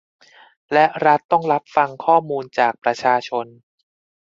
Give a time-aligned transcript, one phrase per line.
[0.73, 3.45] และรัฐต้องรับฟังข้อมูลจากประชาชน